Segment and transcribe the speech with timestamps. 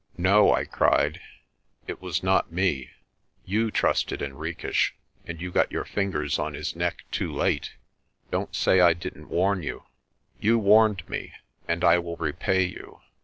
[0.17, 1.21] "No," I cried,
[1.85, 2.89] "it was not me.
[3.45, 4.93] You trusted Henriques,
[5.27, 7.73] and you got your fingers on his neck too late.
[8.31, 9.83] Don't say I didn't warn you."
[10.39, 11.33] "You warned me,
[11.67, 12.99] and I will repay you.